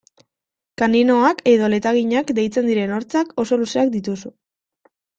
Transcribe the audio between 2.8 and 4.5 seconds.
hortzak oso luzeak dituzu.